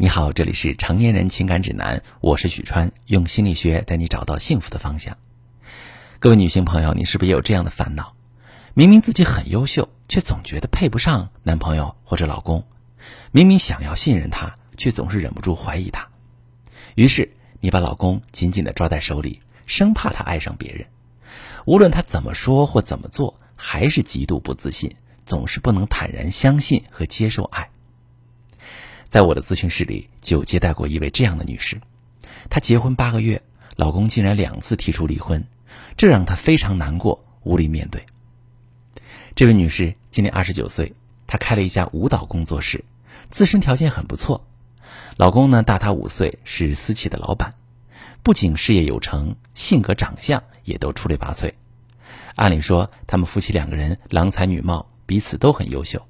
[0.00, 5.18] 你好，这里是成年人情感指南，我是许川，用心理学带你找到幸福的方向。
[6.20, 8.14] 各位女性朋友，你是不是也有这样的烦恼？
[8.74, 12.62] 明明自己很优秀，却总觉得配不上男朋友或者老公；
[13.32, 16.06] 明明想要信任他，却总是忍不住怀疑他。
[16.94, 17.28] 于是
[17.58, 20.86] 你把老公紧紧的抓在手里，生怕他爱上别人。
[21.64, 24.94] 无论他怎么说或怎么做，还是极度不自信，
[25.26, 27.68] 总是不能坦然相信和接受爱。
[29.08, 31.80] 在我的咨询室里，就接待过一位这样的女士，
[32.50, 33.42] 她结婚八个月，
[33.76, 35.44] 老公竟然两次提出离婚，
[35.96, 38.04] 这让她非常难过，无力面对。
[39.34, 40.94] 这位女士今年二十九岁，
[41.26, 42.84] 她开了一家舞蹈工作室，
[43.30, 44.46] 自身条件很不错。
[45.16, 47.54] 老公呢大她五岁，是私企的老板，
[48.22, 51.54] 不仅事业有成，性格长相也都出类拔萃。
[52.34, 56.07] 按理说，他们夫妻两个人郎才女貌，彼此都很优秀。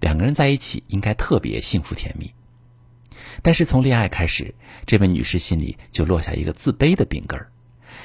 [0.00, 2.32] 两个人在一起应该特别幸福甜蜜，
[3.42, 4.54] 但是从恋爱开始，
[4.86, 7.50] 这位女士心里就落下一个自卑的病根儿，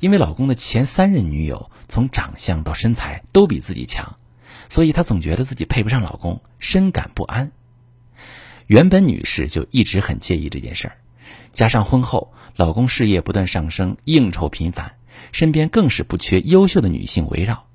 [0.00, 4.16] 因为老公的前三任女友从长相到身材都比自己强，
[4.68, 7.52] 所以她总觉得自己配不上老公，深感不安。
[8.66, 10.96] 原本女士就一直很介意这件事儿，
[11.52, 14.94] 加上婚后老公事业不断上升，应酬频繁，
[15.32, 17.66] 身边更是不缺优秀的女性围绕，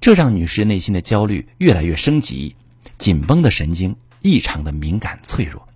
[0.00, 2.54] 这让女士内心的焦虑越来越升级。
[2.98, 5.66] 紧绷的神经异常的敏感脆弱。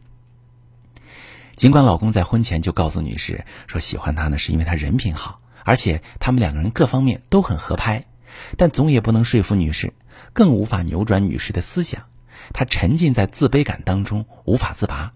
[1.56, 8.06] 尽管老公在婚前就告诉女士说喜欢她呢，是因为她人品好，而且他们两个人各方面都很合拍，
[8.56, 9.92] 但总也不能说服女士，
[10.32, 12.04] 更无法扭转女士的思想。
[12.52, 15.12] 她沉浸在自卑感当中无法自拔，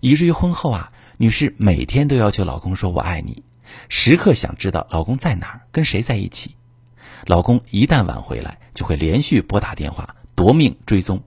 [0.00, 3.44] 以至于婚后啊，女士每天都要求老公说我爱你，
[3.88, 6.56] 时刻想知道老公在哪儿，跟谁在一起。
[7.26, 10.16] 老公一旦晚回来，就会连续拨打电话。
[10.34, 11.22] 夺命追踪，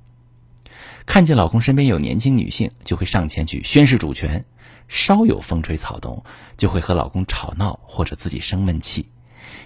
[1.06, 4.42] 看见老公身边有年轻女性，就会上前去宣示主权；
[4.88, 6.24] 稍有风吹草动，
[6.58, 9.08] 就会和老公吵闹或者自己生闷气。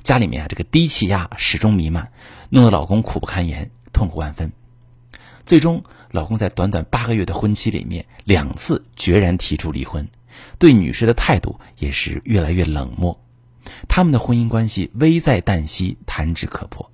[0.04, 2.12] 家里面啊，这个低气压始终弥漫，
[2.50, 4.52] 弄得老公苦不堪言，痛苦万分。
[5.44, 10.08] 最终，老公在短短八个月的婚期里面，两次决然提出离婚，
[10.60, 13.20] 对女士的态度也是越来越冷漠。
[13.88, 16.91] 他们的婚姻关系危在旦夕，弹指可破。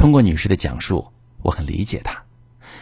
[0.00, 1.12] 通过女士的讲述，
[1.42, 2.22] 我很理解她。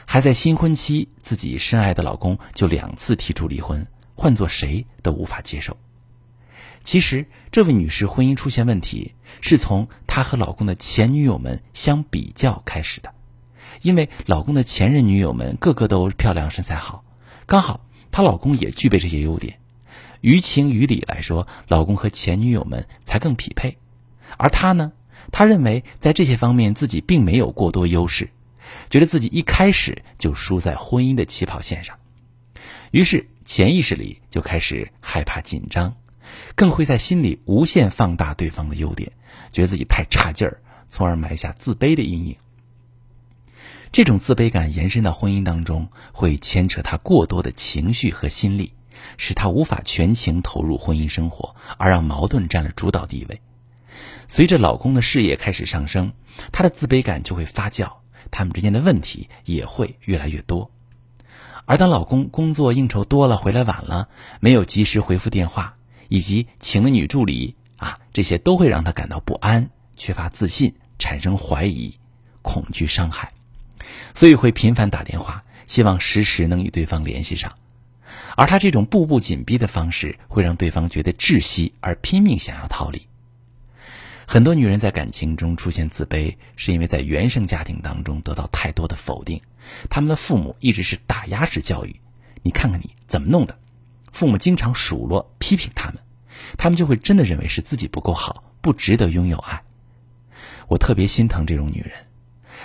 [0.07, 3.85] 还在新婚期，自己深爱的老公就两次提出离婚，
[4.15, 5.77] 换做谁都无法接受。
[6.85, 13.13] 其实，这位女士婚姻出现问题，是从她和老公的前女友们相比较开始的。
[13.83, 17.03] 因为老公的前任女友们个个都漂亮、身材好，
[17.47, 17.81] 刚好
[18.13, 19.59] 她老公也具备这些优点。
[20.21, 23.77] 于情于理来说，老公和前女友们才更匹配。
[24.37, 24.93] 而她呢？
[25.31, 28.31] 他认为在这些方面自己并没有过多优势，
[28.91, 31.97] 觉得自己一开始就输在婚姻的起跑线上，
[32.91, 35.95] 于是潜意识里就开始害怕紧张，
[36.55, 39.11] 更会在心里无限放大对方的优点，
[39.53, 42.37] 觉得自己太差劲儿，从而埋下自卑的阴影。
[43.91, 48.73] 这种自卑感延伸到婚姻当中，会牵扯他过多的情绪和心力，
[49.17, 53.41] 使他无法全情投入婚姻生活，而让矛盾占了主导地位。
[54.27, 56.13] 随着老公的事业开始上升，
[56.53, 57.91] 她的自卑感就会发酵，
[58.31, 60.71] 他们之间的问题也会越来越多。
[61.65, 64.09] 而当老公工作应酬多了，回来晚了，
[64.41, 65.77] 没有及时回复电话，
[66.09, 71.95] 以及请了女助理啊，这些都会让她感到不安、缺乏自信、产生怀疑、
[72.43, 73.33] 恐惧、伤害，
[74.15, 77.53] 所以会频繁打电话，希望时时能与对方联系上。
[78.37, 83.08] 而她这种步步紧逼的方式，会让对方觉得窒息，而拼命想要逃离。
[84.31, 89.41] 很多女人在感情中出现自卑，是因为在原生家庭当中得到太多的否定，
[89.89, 91.97] 他们的父母一直是打压式教育。
[92.43, 93.59] 你看看你怎么弄的，
[94.13, 96.03] 父母经常数落批评他们，
[96.59, 99.63] 他们就会真的认为是自己不够好，不值得拥有爱。
[100.69, 101.93] 我特别心疼这种女人，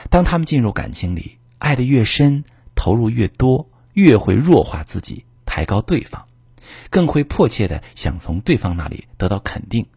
[0.10, 2.44] 当他们进入感情里，爱的越深，
[2.76, 6.28] 投入越多，越会弱化自己，抬高对方，
[6.90, 9.88] 更会迫切的想从对方那里得到肯定。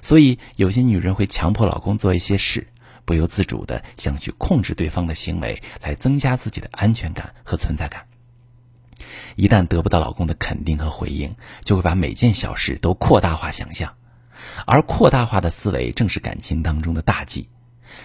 [0.00, 2.68] 所以，有些女人会强迫老公做一些事，
[3.04, 8.06] 不由自主的想去控制对方的行为，来增加自己的安全感和存在感。
[9.36, 11.34] 一旦得不到老公的肯定和回应，
[11.64, 13.94] 就会把每件小事都扩大化想象，
[14.66, 17.48] 而扩大化的思维正是感情当中的大忌。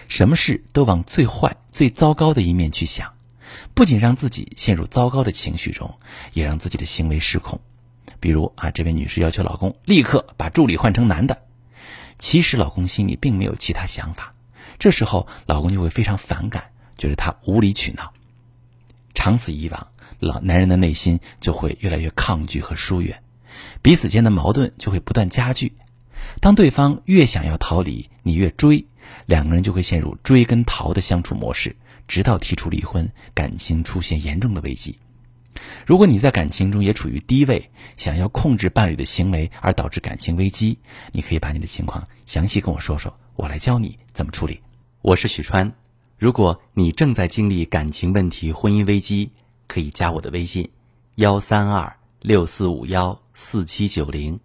[0.08, 3.14] 什么事都往最坏、最糟糕的一面去想，
[3.74, 5.98] 不仅让自己陷入糟糕的情绪中，
[6.32, 7.60] 也让自己的行为失控。
[8.20, 11.42] 比如啊，这位女士要求老公立刻把助理换成男的。
[12.18, 14.34] 其实老公心里并没有其他想法，
[14.78, 18.12] 这时候老公就会非常反感，觉得他无理取闹。
[19.14, 19.88] 长此以往，
[20.18, 23.22] 老男人的内心就会越来越抗拒和疏远，
[23.82, 25.72] 彼此间的矛盾就会不断加剧。
[26.40, 28.84] 当对方越想要逃离，你越追，
[29.26, 31.76] 两个人就会陷入追跟逃的相处模式，
[32.08, 34.98] 直到提出离婚，感情出现严重的危机。
[35.86, 40.78] 如果你在感情中也处于低位，想要控制伴侣的行为而导致感情危机，
[41.12, 44.60] 你可以把你的情况详细跟我说说，我来教你怎么处理。
[45.00, 45.72] 我是许川，
[46.18, 49.30] 如果你正在经历感情问题、婚姻危机，
[49.66, 50.70] 可以加我的微信：
[51.14, 54.40] 幺三二六四五幺四七九零，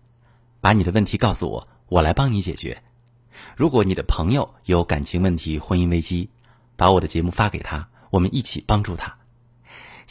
[0.62, 2.82] 把你的问题告诉我，我来帮你解决。
[3.58, 6.30] 如果你的朋友有感情问题、婚姻危机，
[6.76, 9.18] 把我的节目发给他，我们一起帮助他。